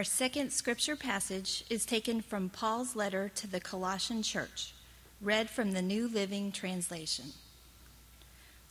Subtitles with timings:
[0.00, 4.72] Our second scripture passage is taken from Paul's letter to the Colossian church,
[5.20, 7.34] read from the New Living Translation.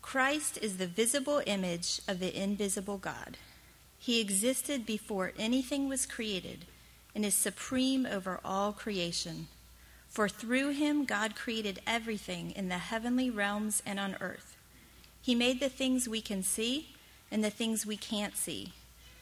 [0.02, 3.38] Christ is the visible image of the invisible God.
[4.00, 6.65] He existed before anything was created
[7.14, 9.50] and is supreme over all creation.
[10.07, 14.57] For through him God created everything in the heavenly realms and on earth.
[15.21, 16.96] He made the things we can see
[17.30, 18.73] and the things we can't see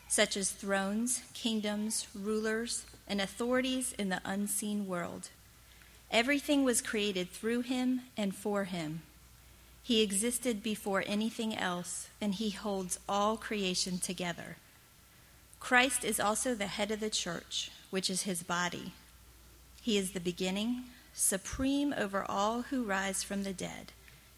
[0.07, 5.29] such as thrones, kingdoms, rulers, and authorities in the unseen world.
[6.11, 9.01] Everything was created through him and for him.
[9.83, 14.57] He existed before anything else, and he holds all creation together.
[15.59, 18.91] Christ is also the head of the church, which is his body.
[19.81, 20.83] He is the beginning,
[21.13, 23.91] supreme over all who rise from the dead.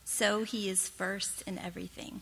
[0.06, 2.22] So he is first in everything.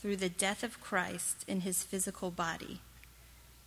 [0.00, 2.80] through the death of Christ in his physical body.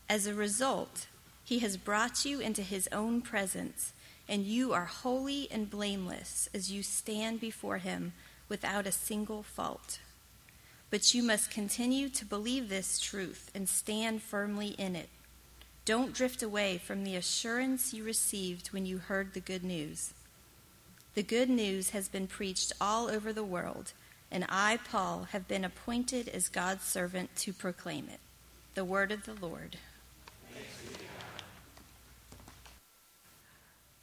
[0.09, 1.05] As a result,
[1.43, 3.93] he has brought you into his own presence,
[4.27, 8.13] and you are holy and blameless as you stand before him
[8.49, 9.99] without a single fault.
[10.89, 15.09] But you must continue to believe this truth and stand firmly in it.
[15.85, 20.13] Don't drift away from the assurance you received when you heard the good news.
[21.13, 23.91] The good news has been preached all over the world
[24.33, 28.19] and I, Paul, have been appointed as God's servant to proclaim it.
[28.73, 29.77] The word of the Lord.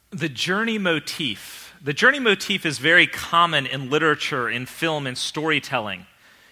[0.09, 1.73] The journey motif.
[1.83, 6.05] The journey motif is very common in literature, in film, and storytelling.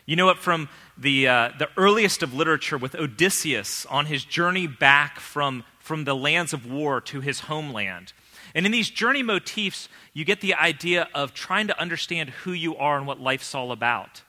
[0.06, 4.68] You know it from the, uh, the earliest of literature with Odysseus on his journey
[4.68, 8.12] back from, from the lands of war to his homeland.
[8.56, 12.76] And in these journey motifs, you get the idea of trying to understand who you
[12.78, 14.24] are and what life's all about.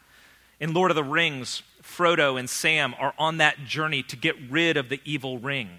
[0.58, 4.76] In Lord of the Rings, Frodo and Sam are on that journey to get rid
[4.76, 5.70] of the evil ring.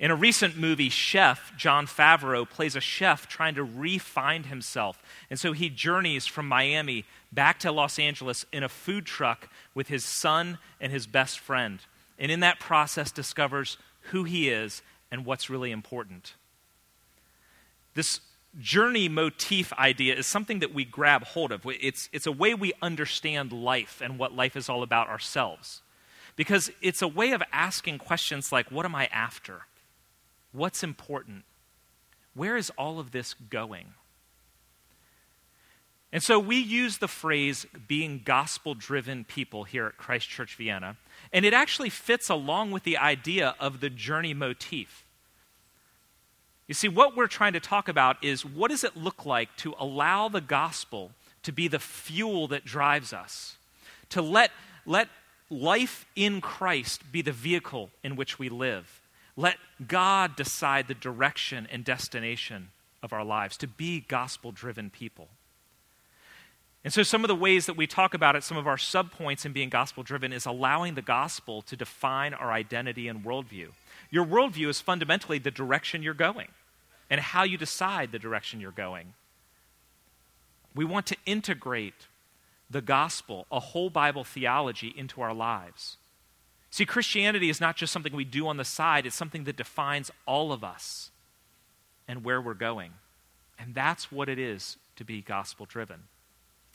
[0.00, 5.00] In a recent movie, Chef Jon Favreau plays a chef trying to re-find himself.
[5.30, 9.88] And so he journeys from Miami back to Los Angeles in a food truck with
[9.88, 11.80] his son and his best friend.
[12.18, 13.78] And in that process, discovers
[14.10, 16.34] who he is and what's really important.
[17.94, 18.20] This
[18.58, 21.62] journey motif idea is something that we grab hold of.
[21.66, 25.82] It's, it's a way we understand life and what life is all about ourselves.
[26.36, 29.62] Because it's a way of asking questions like what am I after?
[30.52, 31.44] What's important?
[32.34, 33.94] Where is all of this going?
[36.12, 40.96] And so we use the phrase being gospel driven people here at Christ Church Vienna,
[41.32, 45.03] and it actually fits along with the idea of the journey motif.
[46.66, 49.74] You see, what we're trying to talk about is what does it look like to
[49.78, 51.10] allow the gospel
[51.42, 53.56] to be the fuel that drives us?
[54.10, 54.50] To let,
[54.86, 55.08] let
[55.50, 59.02] life in Christ be the vehicle in which we live.
[59.36, 62.68] Let God decide the direction and destination
[63.02, 65.28] of our lives, to be gospel driven people.
[66.84, 69.44] And so, some of the ways that we talk about it, some of our subpoints
[69.44, 73.68] in being gospel driven, is allowing the gospel to define our identity and worldview.
[74.14, 76.46] Your worldview is fundamentally the direction you're going
[77.10, 79.14] and how you decide the direction you're going.
[80.72, 82.06] We want to integrate
[82.70, 85.96] the gospel, a whole Bible theology, into our lives.
[86.70, 90.12] See, Christianity is not just something we do on the side, it's something that defines
[90.26, 91.10] all of us
[92.06, 92.92] and where we're going.
[93.58, 96.04] And that's what it is to be gospel driven.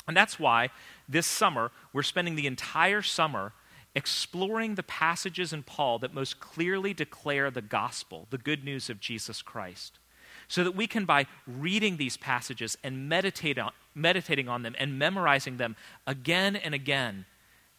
[0.09, 0.71] And that's why
[1.07, 3.53] this summer, we're spending the entire summer
[3.99, 9.01] exploring the passages in Paul that most clearly declare the gospel, the good news of
[9.01, 9.99] Jesus Christ.
[10.47, 14.97] So that we can, by reading these passages and meditate on, meditating on them and
[14.97, 15.75] memorizing them
[16.07, 17.25] again and again,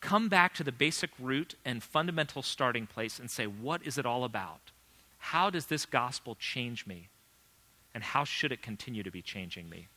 [0.00, 4.04] come back to the basic root and fundamental starting place and say, what is it
[4.04, 4.72] all about?
[5.16, 7.08] How does this gospel change me?
[7.94, 9.88] And how should it continue to be changing me?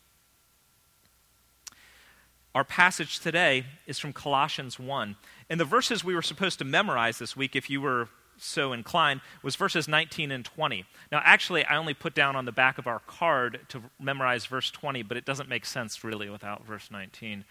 [2.56, 5.16] Our passage today is from Colossians 1.
[5.50, 9.22] And the verses we were supposed to memorize this week, if you were so inclined,
[9.42, 10.86] was verses 19 and 20.
[11.12, 14.70] Now, actually, I only put down on the back of our card to memorize verse
[14.70, 17.44] 20, but it doesn't make sense really without verse 19.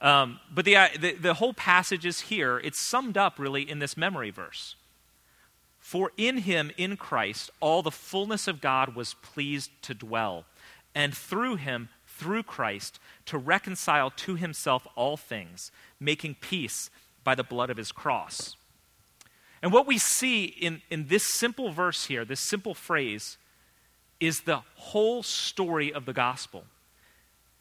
[0.00, 2.58] Um, but the, the, the whole passage is here.
[2.58, 4.74] It's summed up really in this memory verse.
[5.78, 10.44] For in him, in Christ, all the fullness of God was pleased to dwell,
[10.94, 12.98] and through him, through Christ,
[13.30, 16.90] to reconcile to himself all things, making peace
[17.22, 18.56] by the blood of his cross.
[19.62, 23.38] And what we see in, in this simple verse here, this simple phrase,
[24.18, 26.64] is the whole story of the gospel.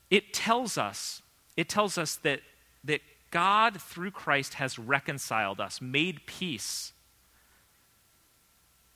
[0.10, 1.22] It tells us,
[1.56, 2.42] it tells us that,
[2.84, 6.94] that God, through Christ, has reconciled us, made peace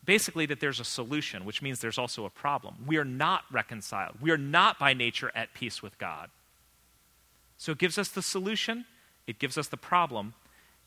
[0.05, 2.75] basically that there's a solution, which means there's also a problem.
[2.85, 4.15] We are not reconciled.
[4.21, 6.29] We are not by nature at peace with God.
[7.63, 8.83] So it gives us the solution,
[9.25, 10.33] it gives us the problem,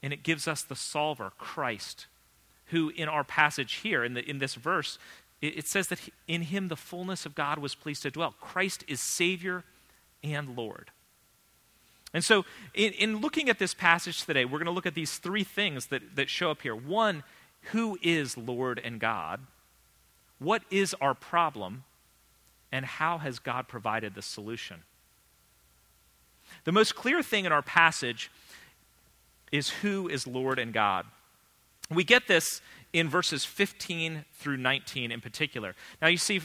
[0.02, 2.04] and it gives us the solver, Christ,
[2.66, 4.98] who in our passage here, in, the, in this verse,
[5.40, 8.34] it, it says that in him the fullness of God was pleased to dwell.
[8.42, 9.64] Christ is Savior
[10.22, 10.90] and Lord.
[12.12, 12.44] And so,
[12.74, 15.86] in, in looking at this passage today, we're going to look at these three things
[15.86, 16.76] that, that show up here.
[16.76, 17.22] One
[17.72, 19.40] who is Lord and God?
[20.38, 21.84] What is our problem?
[22.70, 24.82] And how has God provided the solution?
[26.64, 28.30] The most clear thing in our passage
[29.52, 31.06] is who is Lord and God.
[31.90, 32.60] We get this
[32.92, 35.74] in verses 15 through 19 in particular.
[36.00, 36.40] Now, you see,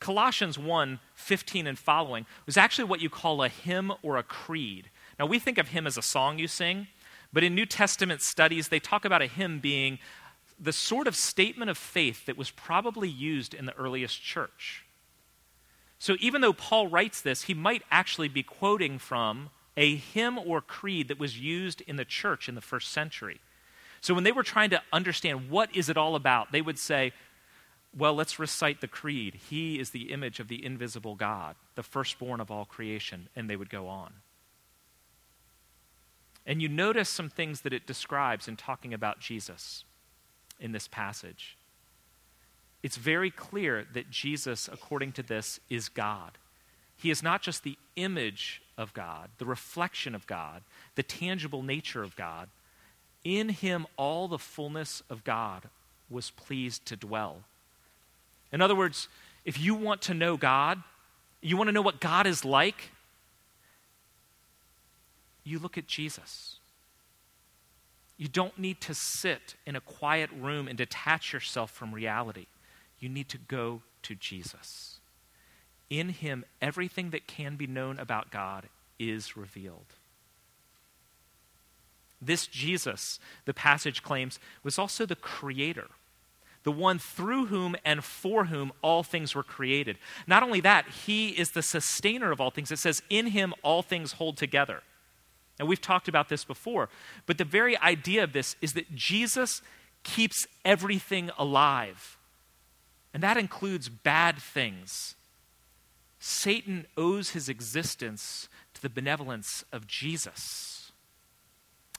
[0.00, 4.90] Colossians 1 15 and following was actually what you call a hymn or a creed.
[5.18, 6.88] Now, we think of hymn as a song you sing,
[7.32, 9.98] but in New Testament studies, they talk about a hymn being
[10.58, 14.84] the sort of statement of faith that was probably used in the earliest church.
[16.02, 20.60] So even though Paul writes this, he might actually be quoting from a hymn or
[20.60, 23.38] creed that was used in the church in the first century.
[24.00, 27.12] So when they were trying to understand what is it all about, they would say,
[27.96, 29.38] well, let's recite the creed.
[29.48, 33.54] He is the image of the invisible God, the firstborn of all creation, and they
[33.54, 34.12] would go on.
[36.44, 39.84] And you notice some things that it describes in talking about Jesus
[40.58, 41.56] in this passage.
[42.82, 46.32] It's very clear that Jesus, according to this, is God.
[46.96, 50.62] He is not just the image of God, the reflection of God,
[50.94, 52.48] the tangible nature of God.
[53.24, 55.68] In him, all the fullness of God
[56.10, 57.42] was pleased to dwell.
[58.52, 59.08] In other words,
[59.44, 60.82] if you want to know God,
[61.40, 62.90] you want to know what God is like,
[65.44, 66.58] you look at Jesus.
[68.16, 72.46] You don't need to sit in a quiet room and detach yourself from reality.
[73.02, 75.00] You need to go to Jesus.
[75.90, 79.96] In him, everything that can be known about God is revealed.
[82.20, 85.88] This Jesus, the passage claims, was also the creator,
[86.62, 89.98] the one through whom and for whom all things were created.
[90.28, 92.70] Not only that, he is the sustainer of all things.
[92.70, 94.82] It says, In him all things hold together.
[95.58, 96.88] And we've talked about this before.
[97.26, 99.60] But the very idea of this is that Jesus
[100.04, 102.16] keeps everything alive.
[103.14, 105.14] And that includes bad things.
[106.18, 110.92] Satan owes his existence to the benevolence of Jesus.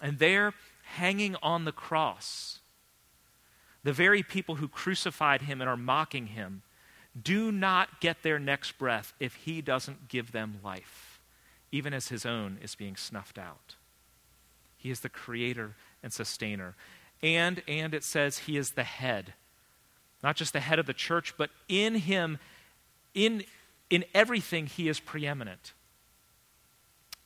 [0.02, 0.54] And there,
[0.96, 2.60] hanging on the cross,
[3.84, 6.64] the very people who crucified him and are mocking him
[7.22, 11.14] do not get their next breath if he doesn't give them life
[11.74, 13.76] even as his own is being snuffed out.
[14.78, 16.76] He is the creator and sustainer.
[17.24, 19.34] And, and it says he is the head.
[20.24, 22.40] Not just the head of the church, but in him,
[23.14, 23.44] in,
[23.90, 25.74] in everything, he is preeminent.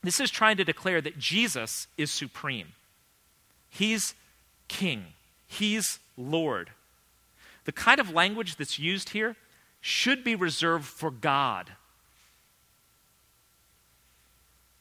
[0.03, 2.73] This is trying to declare that Jesus is supreme.
[3.69, 4.15] He's
[4.67, 5.05] king.
[5.45, 6.71] He's Lord.
[7.65, 9.35] The kind of language that's used here
[9.81, 11.71] should be reserved for God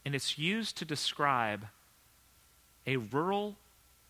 [0.06, 1.66] and it's used to describe
[2.86, 3.56] a rural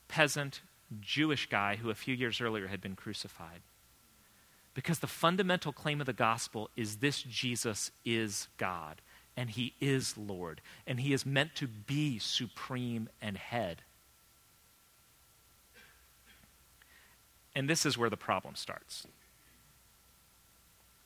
[0.08, 0.60] peasant
[1.00, 3.62] Jewish guy who a few years earlier had been crucified.
[4.76, 9.00] Because the fundamental claim of the gospel is this Jesus is God,
[9.35, 13.80] and he is Lord, and he is meant to be supreme and head.
[17.54, 19.06] And this is where the problem starts.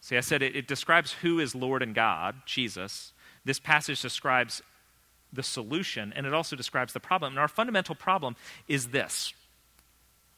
[0.00, 3.12] See, I said it, it describes who is Lord and God, Jesus.
[3.44, 4.62] This passage describes
[5.32, 7.34] the solution, and it also describes the problem.
[7.34, 8.34] And our fundamental problem
[8.66, 9.32] is this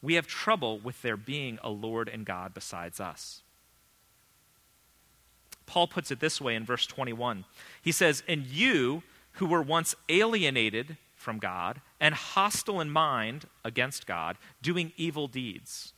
[0.02, 3.42] we have trouble with there being a Lord and God besides us.
[5.64, 7.44] Paul puts it this way in verse 21.
[7.80, 9.02] He says, And you
[9.34, 15.92] who were once alienated from God and hostile in mind against God, doing evil deeds.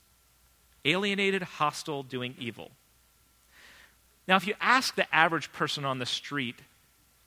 [0.84, 2.70] Alienated, hostile, doing evil.
[4.28, 6.56] Now, if you ask the average person on the street,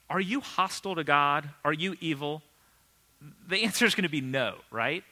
[0.10, 1.50] are you hostile to God?
[1.66, 2.44] Are you evil?
[3.48, 5.04] The answer is going to be no, right?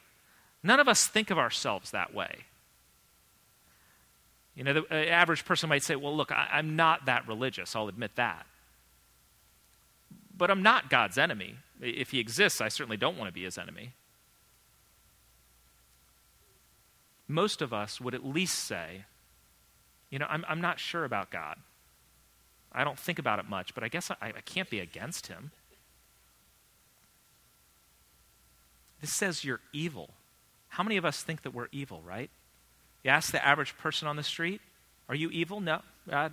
[0.65, 2.38] None of us think of ourselves that way.
[4.55, 7.75] You know, the uh, average person might say, well, look, I, I'm not that religious,
[7.75, 8.48] I'll admit that.
[10.36, 11.57] But I'm not God's enemy.
[11.79, 13.91] If he exists, I certainly don't want to be his enemy.
[17.27, 19.05] Most of us would at least say,
[20.10, 21.57] you know, I'm, I'm not sure about God.
[22.72, 25.51] I don't think about it much, but I guess I, I can't be against him.
[29.00, 30.10] This says you're evil.
[30.75, 32.29] How many of us think that we're evil, right?
[33.01, 34.60] You ask the average person on the street,
[35.08, 35.62] Are you evil?
[35.62, 35.79] No.
[36.12, 36.29] I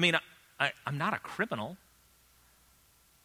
[0.00, 0.16] mean,
[0.58, 1.76] I, I'm not a criminal.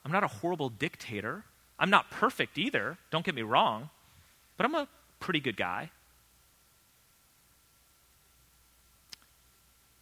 [0.03, 1.45] I'm not a horrible dictator.
[1.79, 3.89] I'm not perfect either, don't get me wrong,
[4.57, 4.89] but I'm a
[5.21, 5.89] pretty good guy.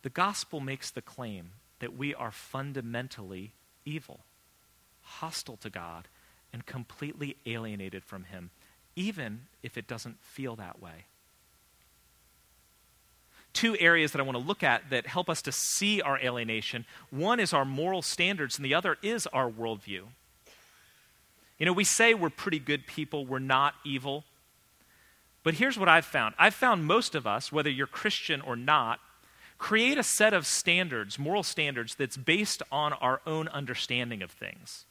[0.02, 3.52] The gospel makes the claim that we are fundamentally
[3.86, 4.22] evil,
[5.04, 6.08] hostile to God,
[6.52, 8.50] and completely alienated from Him,
[8.96, 11.06] even if it doesn't feel that way.
[13.54, 16.86] Two areas that I want to look at that help us to see our alienation
[17.10, 20.04] one is our moral standards, and the other is our worldview.
[21.58, 24.24] You know, we say we're pretty good people, we're not evil.
[25.44, 29.00] But here's what I've found I've found most of us, whether you're Christian or not,
[29.58, 34.86] create a set of standards, moral standards, that's based on our own understanding of things.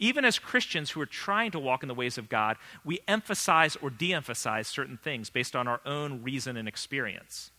[0.00, 3.76] Even as Christians who are trying to walk in the ways of God, we emphasize
[3.76, 7.52] or de emphasize certain things based on our own reason and experience.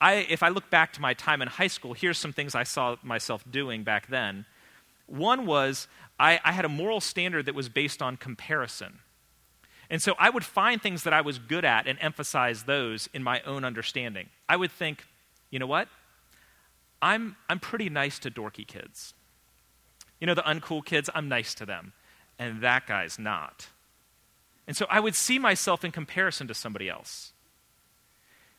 [0.00, 2.64] I, if I look back to my time in high school, here's some things I
[2.64, 4.44] saw myself doing back then.
[5.06, 5.86] One was
[6.18, 8.98] I, I had a moral standard that was based on comparison.
[9.88, 13.22] And so I would find things that I was good at and emphasize those in
[13.22, 14.28] my own understanding.
[14.48, 15.06] I would think,
[15.50, 15.88] you know what?
[17.00, 19.14] I'm, I'm pretty nice to dorky kids.
[20.20, 21.92] You know, the uncool kids, I'm nice to them.
[22.38, 23.68] And that guy's not.
[24.66, 27.32] And so I would see myself in comparison to somebody else.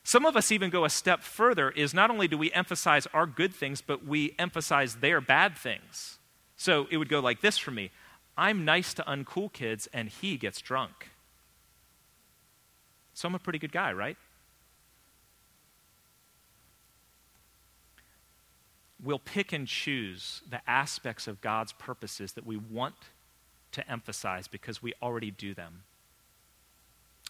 [0.04, 3.26] Some of us even go a step further is not only do we emphasize our
[3.26, 6.18] good things, but we emphasize their bad things.
[6.56, 7.92] So it would go like this for me
[8.38, 11.10] I'm nice to uncool kids, and he gets drunk.
[13.16, 14.16] So I'm a pretty good guy, right?
[19.04, 22.96] We'll pick and choose the aspects of God's purposes that we want
[23.74, 25.84] to emphasize because we already do them.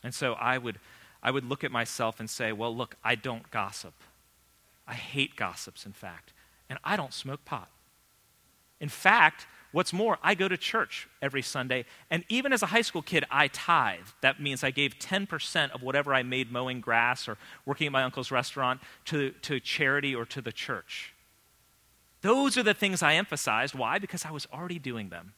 [0.04, 0.80] And so I would,
[1.22, 3.94] I would look at myself and say, well, look, I don't gossip.
[4.88, 6.34] I hate gossips, in fact.
[6.70, 7.70] And I don't smoke pot.
[8.80, 11.86] In fact, what's more, I go to church every Sunday.
[12.10, 14.08] And even as a high school kid, I tithe.
[14.22, 18.04] That means I gave 10% of whatever I made mowing grass or working at my
[18.04, 21.14] uncle's restaurant to, to charity or to the church.
[22.22, 23.76] Those are the things I emphasized.
[23.76, 24.00] Why?
[24.00, 25.34] Because I was already doing them.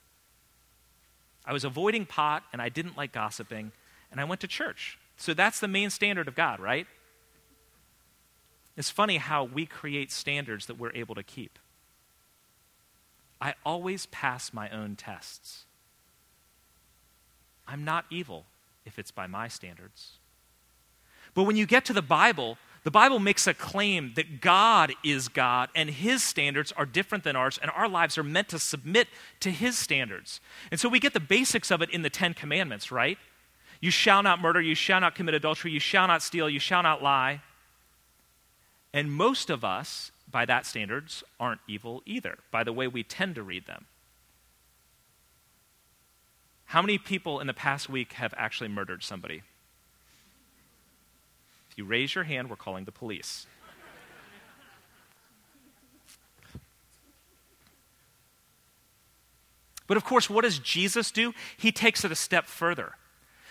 [1.46, 3.72] I was avoiding pot and I didn't like gossiping,
[4.12, 4.98] and I went to church.
[5.18, 6.88] So that's the main standard of God, right?
[8.78, 11.60] It's funny how we create standards that we're able to keep.
[13.42, 15.66] I always pass my own tests.
[17.68, 18.46] I'm not evil
[18.86, 20.14] if it's by my standards.
[21.34, 25.28] But when you get to the Bible, the Bible makes a claim that God is
[25.28, 29.08] God and his standards are different than ours, and our lives are meant to submit
[29.42, 30.40] to his standards.
[30.72, 33.18] And so we get the basics of it in the Ten Commandments, right?
[33.82, 36.84] You shall not murder, you shall not commit adultery, you shall not steal, you shall
[36.84, 37.42] not lie.
[38.94, 43.36] And most of us, by that standards, aren't evil either, by the way we tend
[43.36, 43.86] to read them.
[46.66, 49.42] How many people in the past week have actually murdered somebody?
[51.80, 53.48] You raise your hand, we're calling the police.
[59.88, 61.34] But of course, what does Jesus do?
[61.58, 62.94] He takes it a step further.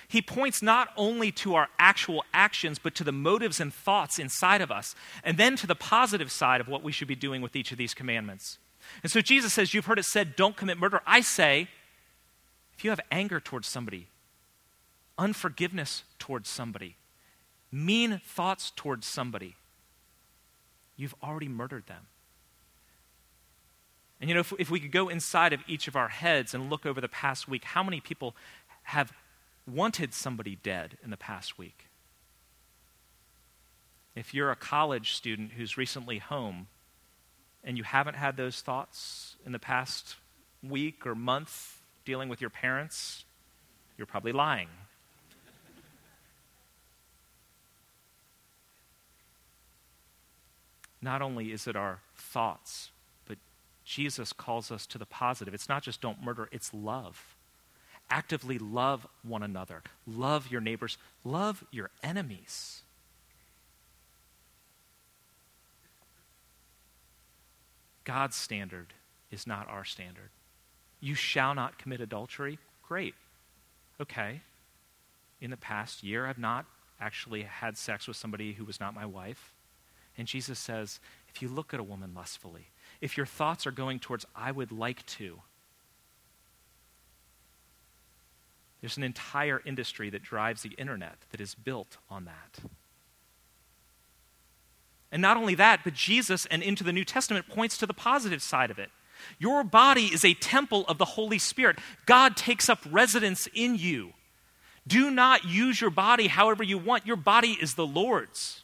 [0.07, 4.61] He points not only to our actual actions, but to the motives and thoughts inside
[4.61, 4.95] of us,
[5.25, 7.79] and then to the positive side of what we should be doing with each of
[7.79, 8.59] these commandments.
[9.03, 11.01] And so Jesus says, You've heard it said, don't commit murder.
[11.07, 11.69] I say,
[12.77, 14.07] if you have anger towards somebody,
[15.19, 16.98] unforgiveness towards somebody,
[17.71, 19.57] mean thoughts towards somebody,
[20.97, 22.07] you've already murdered them.
[24.21, 26.71] And you know, if, if we could go inside of each of our heads and
[26.71, 28.35] look over the past week, how many people
[28.85, 29.13] have
[29.67, 31.85] wanted somebody dead in the past week?
[34.17, 36.67] If you're a college student who's recently home
[37.63, 40.17] and you haven't had those thoughts in the past
[40.63, 43.25] week or month dealing with your parents,
[43.97, 44.69] you're probably lying.
[51.01, 52.91] Not only is it our thoughts,
[53.27, 53.39] but
[53.85, 55.55] Jesus calls us to the positive.
[55.55, 57.37] It's not just don't murder, it's love.
[58.11, 62.83] Actively love one another, love your neighbors, love your enemies.
[68.05, 68.95] God's standard
[69.31, 70.31] is not our standard.
[71.01, 72.59] You shall not commit adultery.
[72.83, 73.15] Great.
[74.01, 74.41] Okay.
[75.43, 76.65] In the past year, I've not
[76.99, 79.53] actually had sex with somebody who was not my wife.
[80.19, 80.99] And Jesus says,
[81.33, 82.67] if you look at a woman lustfully,
[83.01, 85.41] if your thoughts are going towards, I would like to,
[88.81, 92.71] there's an entire industry that drives the internet that is built on that.
[95.11, 98.43] And not only that, but Jesus and into the New Testament points to the positive
[98.43, 98.91] side of it.
[99.39, 101.79] Your body is a temple of the Holy Spirit.
[102.07, 104.13] God takes up residence in you.
[104.87, 107.07] Do not use your body however you want.
[107.07, 108.63] Your body is the Lord's.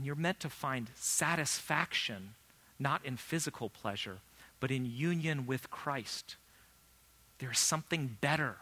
[0.00, 2.30] And you're meant to find satisfaction
[2.78, 4.20] not in physical pleasure,
[4.58, 6.36] but in union with Christ.
[7.38, 8.56] There's something better.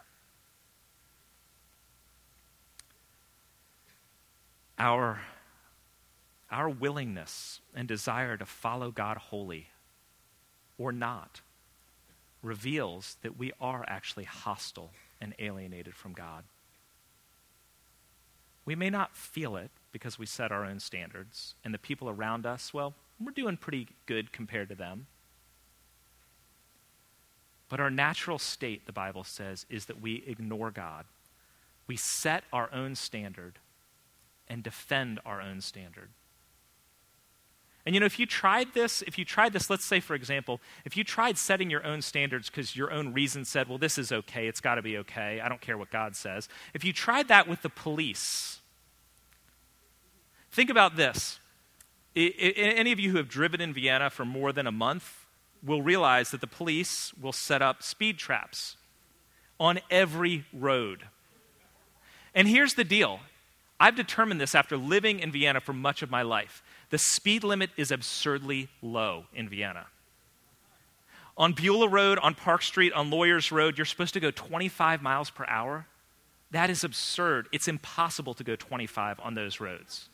[4.77, 5.21] Our,
[6.51, 9.67] our willingness and desire to follow God wholly
[10.77, 11.39] or not
[12.43, 14.91] reveals that we are actually hostile
[15.21, 16.43] and alienated from God.
[18.65, 22.45] We may not feel it because we set our own standards, and the people around
[22.45, 25.07] us, well, we're doing pretty good compared to them.
[27.69, 31.05] But our natural state, the Bible says, is that we ignore God.
[31.87, 33.59] We set our own standard
[34.47, 36.09] and defend our own standard.
[37.85, 40.59] And you know, if you tried this, if you tried this, let's say, for example,
[40.85, 44.11] if you tried setting your own standards because your own reason said, well, this is
[44.11, 46.49] okay, it's got to be okay, I don't care what God says.
[46.73, 48.58] If you tried that with the police,
[50.51, 51.39] think about this.
[52.15, 55.25] I, I, any of you who have driven in Vienna for more than a month
[55.63, 58.77] will realize that the police will set up speed traps
[59.59, 61.03] on every road.
[62.33, 63.19] And here's the deal
[63.79, 66.61] I've determined this after living in Vienna for much of my life.
[66.89, 69.87] The speed limit is absurdly low in Vienna.
[71.37, 75.29] On Beulah Road, on Park Street, on Lawyers Road, you're supposed to go 25 miles
[75.29, 75.85] per hour.
[76.51, 77.47] That is absurd.
[77.53, 80.09] It's impossible to go 25 on those roads.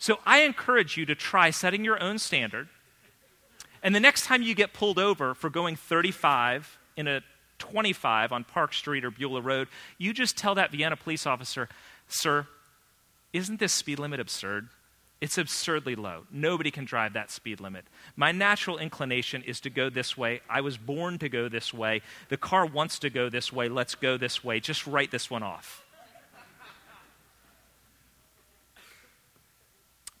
[0.00, 2.68] So I encourage you to try setting your own standard.
[3.82, 7.20] And the next time you get pulled over for going 35 in a
[7.58, 11.68] 25 on Park Street or Beulah Road, you just tell that Vienna police officer,
[12.08, 12.46] Sir,
[13.34, 14.70] isn't this speed limit absurd?
[15.20, 16.24] It's absurdly low.
[16.32, 17.84] Nobody can drive that speed limit.
[18.16, 20.40] My natural inclination is to go this way.
[20.48, 22.00] I was born to go this way.
[22.30, 23.68] The car wants to go this way.
[23.68, 24.60] Let's go this way.
[24.60, 25.84] Just write this one off.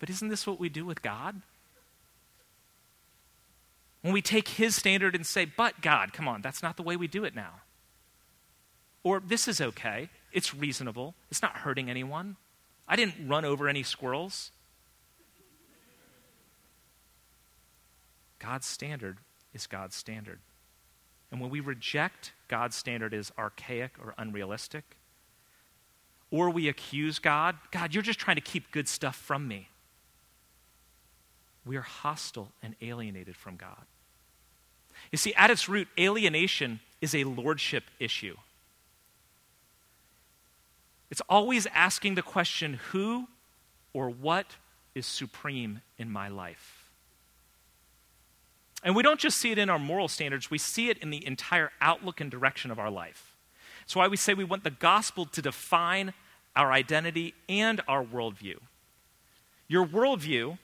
[0.00, 1.40] But isn't this what we do with God?
[4.02, 6.96] When we take His standard and say, but God, come on, that's not the way
[6.96, 7.60] we do it now.
[9.04, 10.08] Or this is okay.
[10.32, 11.14] It's reasonable.
[11.30, 12.36] It's not hurting anyone.
[12.88, 14.50] I didn't run over any squirrels.
[18.38, 19.18] God's standard
[19.52, 20.40] is God's standard.
[21.30, 24.96] And when we reject God's standard as archaic or unrealistic,
[26.30, 29.68] or we accuse God, God, you're just trying to keep good stuff from me,
[31.64, 33.84] we are hostile and alienated from God.
[35.12, 38.36] You see, at its root, alienation is a lordship issue.
[41.10, 43.26] It's always asking the question who
[43.92, 44.46] or what
[44.94, 46.88] is supreme in my life?
[48.82, 51.26] And we don't just see it in our moral standards, we see it in the
[51.26, 53.36] entire outlook and direction of our life.
[53.80, 56.14] That's why we say we want the gospel to define
[56.56, 58.56] our identity and our worldview.
[59.68, 60.58] Your worldview,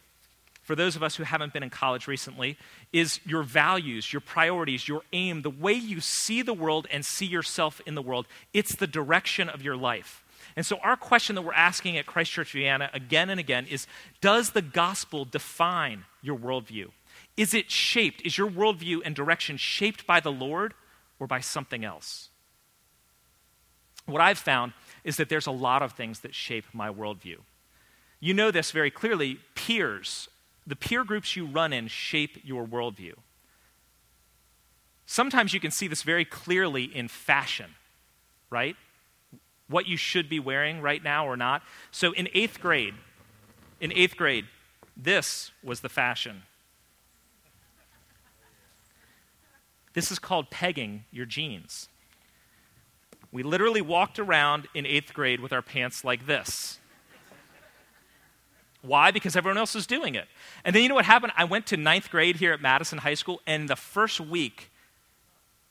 [0.67, 2.59] for those of us who haven't been in college recently,
[2.93, 7.25] is your values, your priorities, your aim, the way you see the world and see
[7.25, 8.27] yourself in the world.
[8.53, 10.25] It's the direction of your life.
[10.57, 13.87] And so, our question that we're asking at Christ Church Vienna again and again is
[14.21, 16.89] Does the gospel define your worldview?
[17.37, 18.23] Is it shaped?
[18.23, 20.75] Is your worldview and direction shaped by the Lord
[21.21, 22.31] or by something else?
[24.07, 24.73] What I've found
[25.05, 27.37] is that there's a lot of things that shape my worldview.
[28.19, 29.39] You know this very clearly.
[29.55, 30.29] Peers,
[30.67, 33.15] the peer groups you run in, shape your worldview.
[35.07, 37.75] Sometimes you can see this very clearly in fashion,
[38.51, 38.77] right?
[39.69, 41.63] what you should be wearing right now or not.
[41.91, 42.95] So in eighth grade,
[43.81, 44.47] in eighth grade,
[44.97, 46.43] this was the fashion.
[49.95, 51.89] This is called pegging your jeans.
[53.33, 56.79] We literally walked around in eighth grade with our pants like this.
[58.87, 59.11] Why?
[59.11, 60.27] Because everyone else was doing it.
[60.65, 61.33] And then you know what happened?
[61.37, 64.71] I went to ninth grade here at Madison High School, and the first week,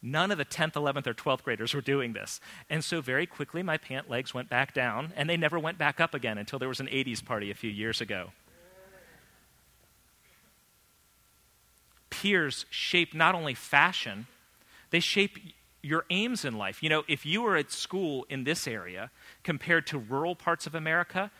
[0.05, 2.39] None of the 10th, 11th, or 12th graders were doing this.
[2.69, 5.99] And so very quickly, my pant legs went back down, and they never went back
[5.99, 8.29] up again until there was an 80s party a few years ago.
[12.11, 14.27] Peers shape not only fashion,
[14.91, 15.39] they shape
[15.81, 16.83] your aims in life.
[16.83, 19.09] You know, if you were at school in this area
[19.43, 21.31] compared to rural parts of America,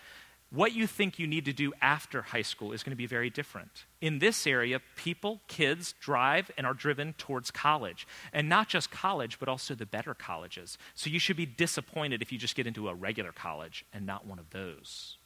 [0.56, 3.30] what you think you need to do after high school is going to be very
[3.30, 3.86] different.
[4.02, 8.08] In this area, people, kids, drive and are driven towards college.
[8.32, 10.78] And not just college, but also the better colleges.
[10.96, 14.26] So you should be disappointed if you just get into a regular college and not
[14.26, 15.18] one of those.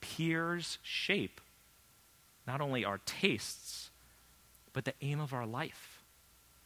[0.00, 1.40] Peers shape
[2.46, 3.90] not only our tastes,
[4.72, 6.02] but the aim of our life.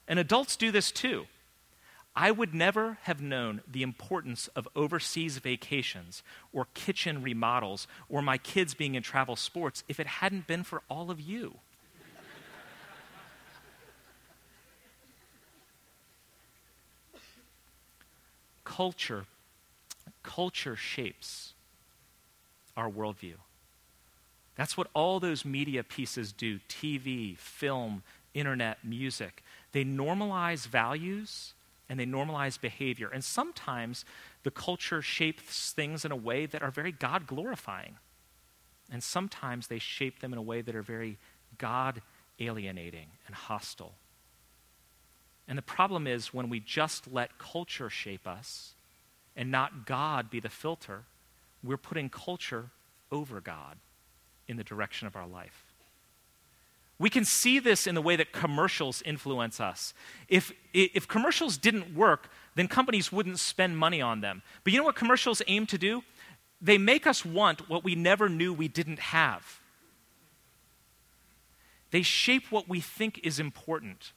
[0.06, 1.26] And adults do this too.
[2.14, 8.36] I would never have known the importance of overseas vacations or kitchen remodels or my
[8.36, 11.58] kids being in travel sports if it hadn't been for all of you.
[18.80, 19.26] culture,
[20.22, 21.54] culture shapes
[22.76, 23.34] our worldview.
[24.56, 29.42] That's what all those media pieces do TV, film, internet, music.
[29.72, 31.52] They normalize values
[31.90, 33.10] and they normalize behavior.
[33.12, 34.04] And sometimes
[34.44, 37.96] the culture shapes things in a way that are very God glorifying.
[38.92, 41.18] And sometimes they shape them in a way that are very
[41.58, 42.00] God
[42.38, 43.94] alienating and hostile.
[45.48, 48.74] And the problem is when we just let culture shape us
[49.36, 51.02] and not God be the filter,
[51.62, 52.70] we're putting culture
[53.10, 53.78] over God
[54.46, 55.69] in the direction of our life.
[57.00, 59.94] We can see this in the way that commercials influence us.
[60.28, 64.42] If, if commercials didn't work, then companies wouldn't spend money on them.
[64.64, 66.02] But you know what commercials aim to do?
[66.60, 69.60] They make us want what we never knew we didn't have.
[71.90, 74.12] They shape what we think is important.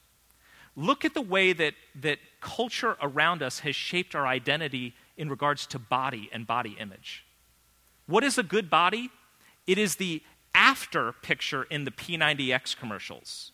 [0.76, 5.66] Look at the way that, that culture around us has shaped our identity in regards
[5.68, 7.26] to body and body image.
[8.08, 9.10] What is a good body?
[9.66, 10.22] It is the
[10.56, 13.52] after picture in the P90X commercials.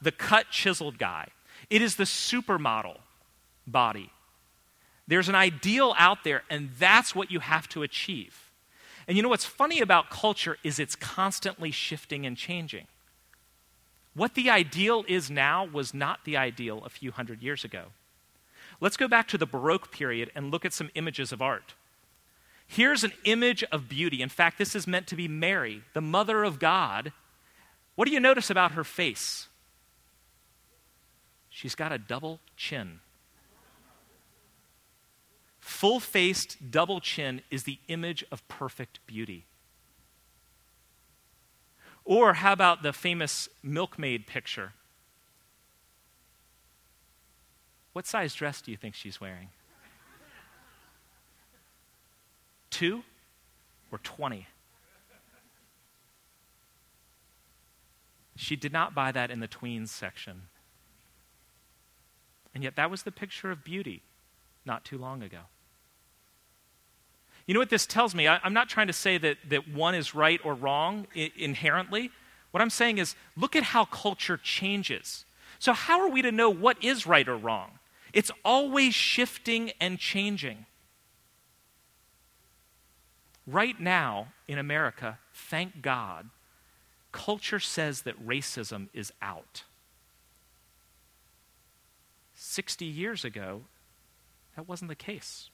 [0.00, 1.28] The cut, chiseled guy.
[1.70, 2.98] It is the supermodel
[3.66, 4.10] body.
[5.08, 8.50] There's an ideal out there, and that's what you have to achieve.
[9.06, 12.86] And you know what's funny about culture is it's constantly shifting and changing.
[14.14, 17.86] What the ideal is now was not the ideal a few hundred years ago.
[18.80, 21.74] Let's go back to the Baroque period and look at some images of art.
[22.66, 24.22] Here's an image of beauty.
[24.22, 27.12] In fact, this is meant to be Mary, the mother of God.
[27.94, 29.48] What do you notice about her face?
[31.48, 33.00] She's got a double chin.
[35.60, 39.46] Full faced double chin is the image of perfect beauty.
[42.04, 44.74] Or how about the famous milkmaid picture?
[47.94, 49.48] What size dress do you think she's wearing?
[52.76, 53.02] Two
[53.90, 54.46] or 20.
[58.36, 60.42] She did not buy that in the tweens section.
[62.54, 64.02] And yet, that was the picture of beauty
[64.66, 65.38] not too long ago.
[67.46, 68.28] You know what this tells me?
[68.28, 72.10] I, am not trying to say that, that one is right or wrong I- inherently.
[72.50, 75.24] What I'm saying is, look at how culture changes.
[75.58, 77.78] So, how are we to know what is right or wrong?
[78.12, 80.66] It's always shifting and changing.
[83.46, 86.30] Right now in America, thank God,
[87.12, 89.62] culture says that racism is out.
[92.34, 93.62] 60 years ago,
[94.56, 95.50] that wasn't the case.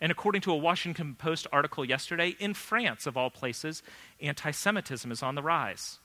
[0.00, 3.84] And according to a Washington Post article yesterday, in France, of all places,
[4.20, 6.00] anti Semitism is on the rise.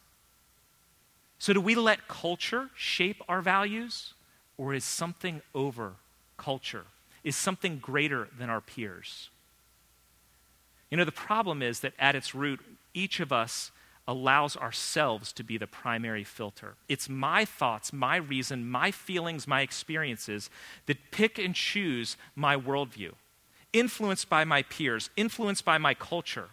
[1.39, 4.13] So, do we let culture shape our values,
[4.57, 5.93] or is something over
[6.37, 6.85] culture?
[7.23, 9.29] Is something greater than our peers?
[10.89, 12.59] You know, the problem is that at its root,
[12.93, 13.71] each of us
[14.07, 16.75] allows ourselves to be the primary filter.
[16.87, 20.49] It's my thoughts, my reason, my feelings, my experiences
[20.85, 23.11] that pick and choose my worldview,
[23.73, 26.49] influenced by my peers, influenced by my culture.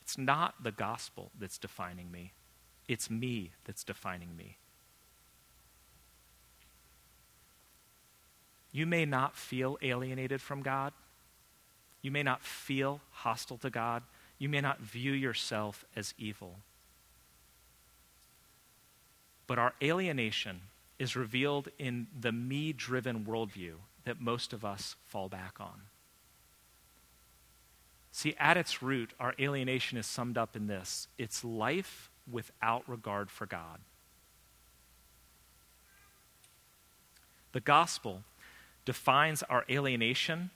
[0.00, 2.32] It's not the gospel that's defining me,
[2.88, 4.56] it's me that's defining me.
[8.72, 10.92] You may not feel alienated from God.
[12.06, 14.04] You may not feel hostile to God.
[14.38, 16.60] You may not view yourself as evil.
[19.48, 20.60] But our alienation
[21.00, 23.72] is revealed in the me driven worldview
[24.04, 25.82] that most of us fall back on.
[28.12, 33.32] See, at its root, our alienation is summed up in this it's life without regard
[33.32, 33.80] for God.
[37.50, 38.22] The gospel
[38.84, 40.50] defines our alienation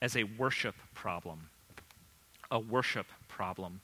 [0.00, 1.48] as a worship problem.
[2.50, 3.80] A worship problem.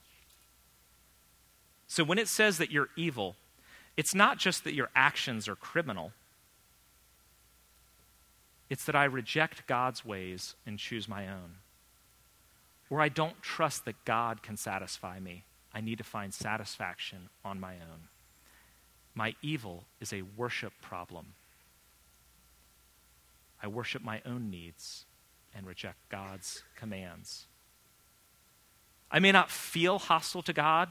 [1.87, 3.37] So when it says that you're evil,
[3.97, 6.13] it's not just that your actions are criminal,
[8.69, 11.57] it's that I reject God's ways and choose my own.
[12.89, 15.43] Or I don't trust that God can satisfy me.
[15.75, 18.09] I need to find satisfaction on my own.
[19.15, 21.35] My evil is a worship problem.
[23.63, 25.05] I worship my own needs
[25.55, 27.47] and reject God's commands.
[29.11, 30.89] I may not feel hostile to God,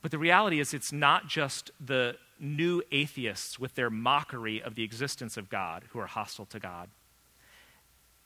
[0.00, 4.82] but the reality is it's not just the new atheists with their mockery of the
[4.82, 6.90] existence of God who are hostile to God.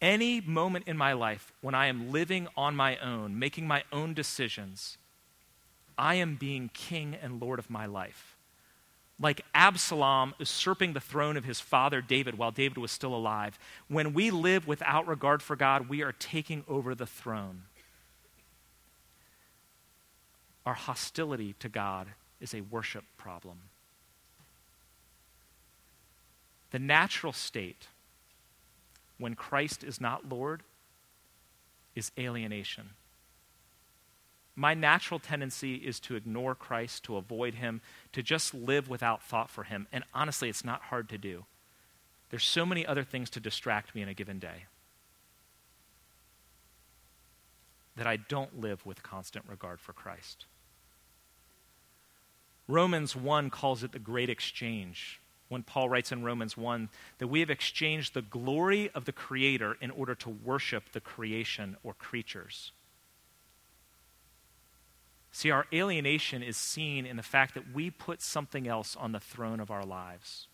[0.01, 4.15] Any moment in my life when I am living on my own, making my own
[4.15, 4.99] decisions,
[5.99, 8.36] I am being king and lord of my life.
[9.19, 13.59] Like Absalom usurping the throne of his father David while David was still alive.
[13.89, 17.63] When we live without regard for God, we are taking over the throne.
[20.67, 22.09] Our hostility to God
[22.41, 23.59] is a worship problem.
[26.73, 27.87] The natural state
[29.19, 30.63] when Christ is not Lord
[31.95, 32.91] is alienation.
[34.57, 39.51] My natural tendency is to ignore Christ, to avoid him, to just live without thought
[39.51, 39.87] for him.
[39.93, 41.45] And honestly, it's not hard to do.
[42.31, 44.65] There's so many other things to distract me in a given day
[47.97, 50.47] that I don't live with constant regard for Christ.
[52.69, 56.89] Romans 1 calls it the great exchange when Paul writes in Romans 1
[57.19, 61.77] that we have exchanged the glory of the Creator in order to worship the creation
[61.85, 62.73] or creatures.
[65.37, 69.21] See, our alienation is seen in the fact that we put something else on the
[69.21, 70.47] throne of our lives.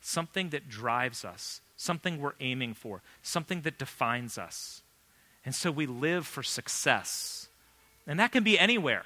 [0.00, 4.82] Something that drives us, something we're aiming for, something that defines us.
[5.44, 7.48] And so we live for success.
[8.06, 9.02] And that can be anywhere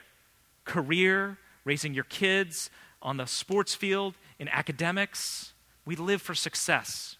[0.66, 2.68] career, raising your kids,
[3.00, 5.54] on the sports field, in academics.
[5.86, 7.16] We live for success,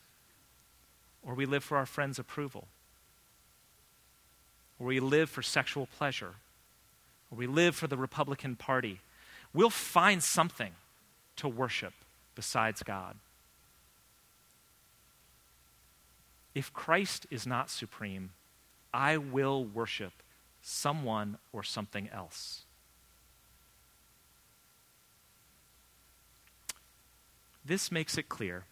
[1.22, 2.68] or we live for our friends' approval,
[4.79, 6.35] or we live for sexual pleasure
[7.31, 9.01] or we live for the Republican Party,
[9.53, 10.73] we'll find something
[11.37, 11.93] to worship
[12.35, 13.16] besides God.
[16.55, 18.31] If Christ is not supreme,
[18.93, 20.12] I will worship
[20.62, 22.62] someone or something else.
[27.64, 28.64] This makes it clear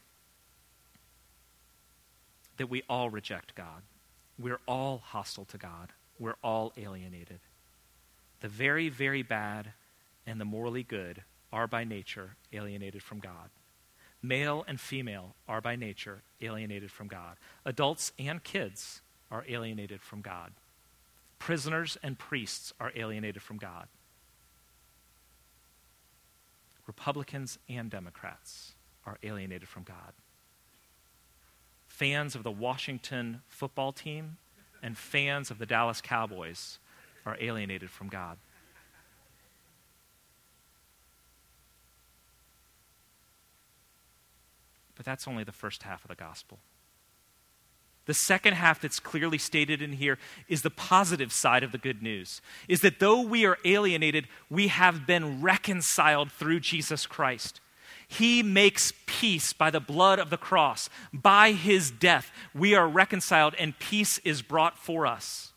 [2.57, 3.83] that we all reject God.
[4.39, 5.91] We're all hostile to God.
[6.19, 7.39] We're all alienated.
[8.41, 9.73] The very, very bad
[10.27, 11.23] and the morally good
[11.53, 13.51] are by nature alienated from God.
[14.23, 17.37] Male and female are by nature alienated from God.
[17.65, 20.53] Adults and kids are alienated from God.
[21.39, 23.87] Prisoners and priests are alienated from God.
[26.87, 28.75] Republicans and Democrats
[29.07, 30.13] are alienated from God.
[31.87, 34.39] Fans of the Washington football team
[34.83, 36.79] and fans of the Dallas Cowboys
[37.27, 38.39] are alienated from God.
[44.97, 46.59] But that's only the first half of the gospel.
[48.07, 52.03] The second half that's clearly stated in here is the positive side of the good
[52.03, 57.61] news is that though we are alienated, we have been reconciled through Jesus Christ.
[58.09, 60.89] He makes peace by the blood of the cross.
[61.13, 65.53] By his death, we are reconciled and peace is brought for us.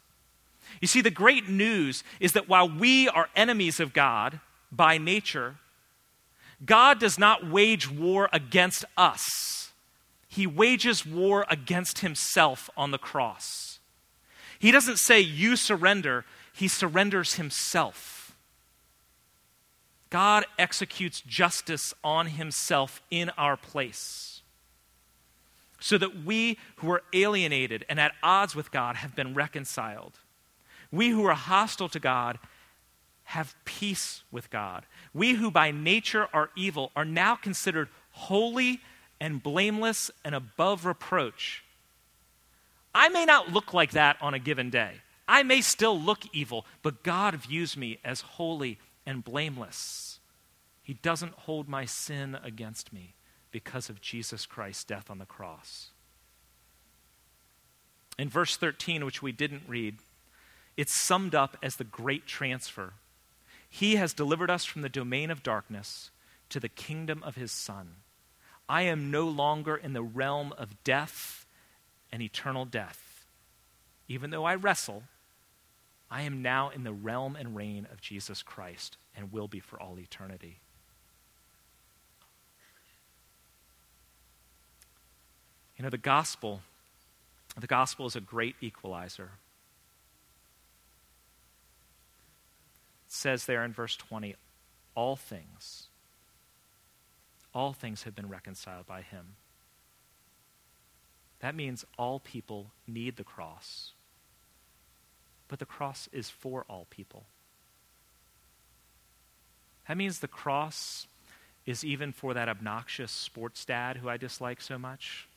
[0.81, 4.39] You see, the great news is that while we are enemies of God
[4.71, 5.57] by nature,
[6.65, 9.71] God does not wage war against us.
[10.27, 13.79] He wages war against himself on the cross.
[14.57, 18.35] He doesn't say, You surrender, he surrenders himself.
[20.09, 24.41] God executes justice on himself in our place.
[25.79, 30.19] So that we who are alienated and at odds with God have been reconciled.
[30.91, 32.39] We who are hostile to God
[33.23, 34.85] have peace with God.
[35.13, 38.81] We who by nature are evil are now considered holy
[39.19, 41.63] and blameless and above reproach.
[42.93, 44.95] I may not look like that on a given day.
[45.27, 50.19] I may still look evil, but God views me as holy and blameless.
[50.83, 53.13] He doesn't hold my sin against me
[53.51, 55.91] because of Jesus Christ's death on the cross.
[58.17, 59.99] In verse 13, which we didn't read,
[60.77, 62.93] it's summed up as the great transfer.
[63.69, 66.11] He has delivered us from the domain of darkness
[66.49, 67.95] to the kingdom of his Son.
[68.67, 71.45] I am no longer in the realm of death
[72.11, 73.25] and eternal death.
[74.07, 75.03] Even though I wrestle,
[76.09, 79.81] I am now in the realm and reign of Jesus Christ and will be for
[79.81, 80.59] all eternity.
[85.77, 86.61] You know, the gospel,
[87.59, 89.31] the gospel is a great equalizer.
[93.11, 94.35] Says there in verse 20,
[94.95, 95.87] all things
[97.53, 99.35] all things have been reconciled by him.
[101.39, 103.91] That means all people need the cross.
[105.47, 107.25] But the cross is for all people.
[109.87, 111.07] That means the cross
[111.65, 115.27] is even for that obnoxious sports dad who I dislike so much.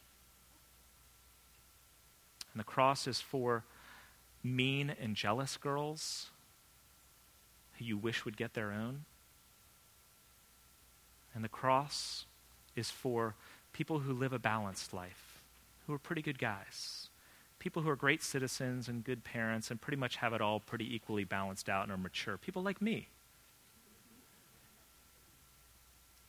[2.52, 3.64] And the cross is for
[4.42, 6.28] mean and jealous girls
[7.78, 9.04] who you wish would get their own.
[11.34, 12.26] And the cross
[12.76, 13.34] is for
[13.72, 15.42] people who live a balanced life,
[15.86, 17.08] who are pretty good guys,
[17.58, 20.94] people who are great citizens and good parents and pretty much have it all pretty
[20.94, 23.08] equally balanced out and are mature, people like me.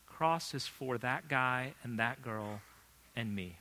[0.08, 2.62] Cross is for that guy and that girl
[3.16, 3.58] and me.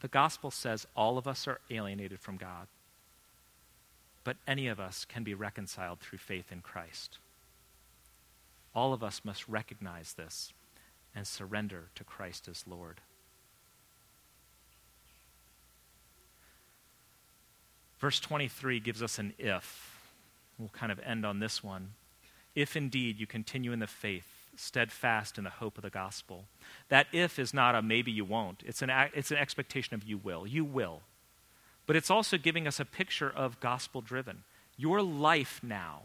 [0.00, 2.68] The gospel says all of us are alienated from God
[4.28, 7.16] but any of us can be reconciled through faith in Christ.
[8.74, 10.52] All of us must recognize this
[11.14, 13.00] and surrender to Christ as Lord.
[17.98, 19.98] Verse 23 gives us an if.
[20.58, 21.94] We'll kind of end on this one.
[22.54, 26.44] If indeed you continue in the faith, steadfast in the hope of the gospel.
[26.88, 30.18] That if is not a maybe you won't, it's an, it's an expectation of you
[30.18, 30.46] will.
[30.46, 31.02] You will
[31.88, 34.44] but it's also giving us a picture of gospel driven.
[34.76, 36.02] Your life now.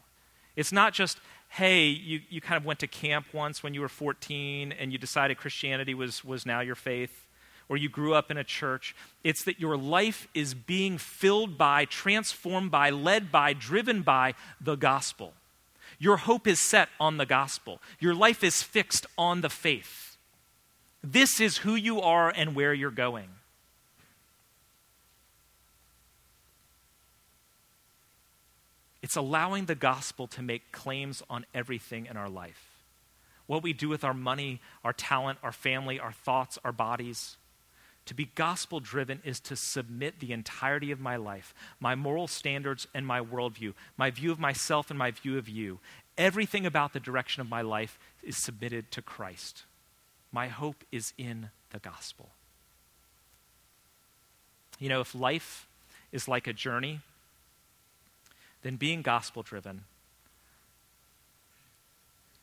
[0.56, 3.89] It's not just, hey, you, you kind of went to camp once when you were
[3.89, 7.27] 14 and you decided Christianity was, was now your faith,
[7.67, 8.95] or you grew up in a church.
[9.25, 14.75] It's that your life is being filled by, transformed by, led by, driven by the
[14.75, 15.34] gospel.
[16.03, 17.79] Your hope is set on the gospel.
[17.97, 20.17] Your life is fixed on the faith.
[21.01, 23.29] This is who you are and where you're going.
[29.01, 32.81] It's allowing the gospel to make claims on everything in our life.
[33.47, 37.37] What we do with our money, our talent, our family, our thoughts, our bodies.
[38.07, 42.87] To be gospel driven is to submit the entirety of my life, my moral standards
[42.93, 45.79] and my worldview, my view of myself and my view of you.
[46.17, 49.63] Everything about the direction of my life is submitted to Christ.
[50.31, 52.29] My hope is in the gospel.
[54.79, 55.67] You know, if life
[56.11, 56.99] is like a journey,
[58.63, 59.85] then being gospel driven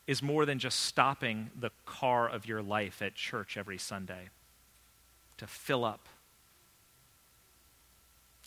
[0.06, 4.30] is more than just stopping the car of your life at church every Sunday
[5.40, 6.08] to fill up.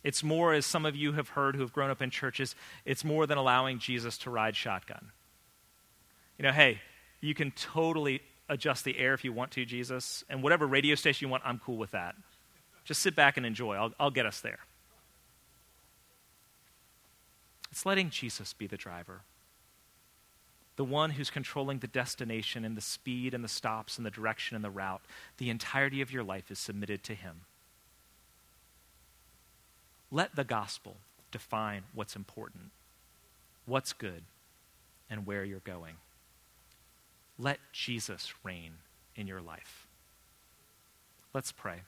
[0.02, 2.54] It's more, as some of you have heard who have grown up in churches,
[2.84, 5.10] it's more than allowing Jesus to ride shotgun.
[6.38, 6.80] You know, hey,
[7.20, 11.26] you can totally adjust the air if you want to, Jesus, and whatever radio station
[11.26, 12.14] you want, I'm cool with that.
[12.84, 13.76] Just sit back and enjoy.
[13.76, 14.58] I'll, I'll get us there.
[17.70, 19.22] It's letting Jesus be the driver,
[20.76, 24.56] the one who's controlling the destination and the speed and the stops and the direction
[24.56, 25.02] and the route.
[25.38, 27.42] The entirety of your life is submitted to Him.
[30.10, 30.96] Let the gospel
[31.30, 32.70] define what's important,
[33.66, 34.22] what's good,
[35.10, 35.94] and where you're going.
[37.38, 38.72] Let Jesus reign
[39.16, 39.86] in your life.
[41.32, 41.80] Let's pray.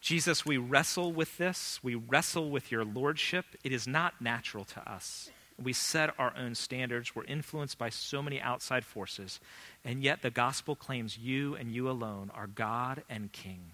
[0.00, 1.80] Jesus, we wrestle with this.
[1.82, 3.44] We wrestle with your lordship.
[3.64, 5.30] It is not natural to us.
[5.60, 7.16] We set our own standards.
[7.16, 9.40] We're influenced by so many outside forces.
[9.84, 13.72] And yet the gospel claims you and you alone are God and King.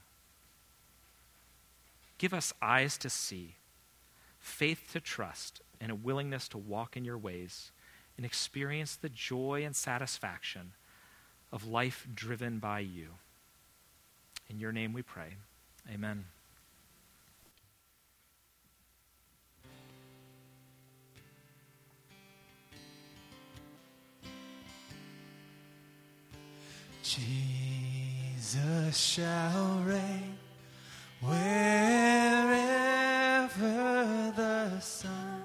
[2.16, 3.56] Give us eyes to see,
[4.40, 7.70] faith to trust, and a willingness to walk in your ways
[8.16, 10.72] and experience the joy and satisfaction
[11.52, 13.08] of life driven by you.
[14.48, 15.34] In your name we pray.
[15.92, 16.24] Amen.
[27.02, 30.38] Jesus shall reign
[31.20, 31.52] wherever
[34.34, 35.42] the sun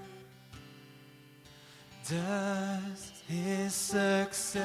[2.08, 4.56] does his successive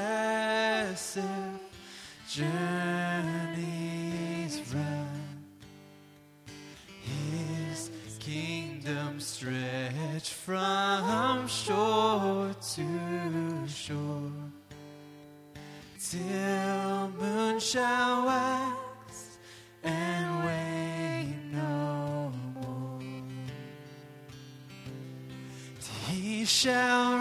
[2.31, 3.95] journeys
[10.25, 14.33] stretch from shore to shore
[15.99, 19.39] till moon shall wax
[19.83, 23.01] and wane no more.
[26.09, 27.14] He shall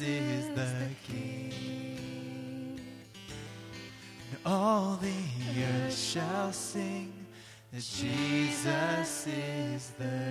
[0.00, 2.80] Is the King.
[4.30, 5.12] And all the
[5.62, 7.12] earth shall sing
[7.72, 10.21] that Jesus is the.